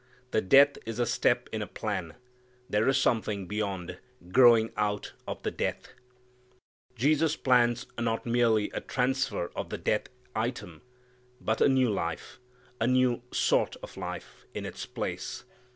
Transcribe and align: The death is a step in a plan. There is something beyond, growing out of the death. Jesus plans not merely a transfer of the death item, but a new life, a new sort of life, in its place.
The 0.31 0.41
death 0.41 0.79
is 0.83 0.97
a 0.97 1.05
step 1.05 1.47
in 1.51 1.61
a 1.61 1.67
plan. 1.67 2.15
There 2.67 2.87
is 2.87 2.97
something 2.97 3.45
beyond, 3.45 3.99
growing 4.31 4.71
out 4.75 5.13
of 5.27 5.43
the 5.43 5.51
death. 5.51 5.89
Jesus 6.95 7.35
plans 7.35 7.85
not 7.99 8.25
merely 8.25 8.71
a 8.71 8.81
transfer 8.81 9.51
of 9.55 9.69
the 9.69 9.77
death 9.77 10.07
item, 10.35 10.81
but 11.39 11.61
a 11.61 11.69
new 11.69 11.91
life, 11.91 12.39
a 12.79 12.87
new 12.87 13.21
sort 13.31 13.75
of 13.83 13.95
life, 13.95 14.47
in 14.55 14.65
its 14.65 14.87
place. 14.87 15.43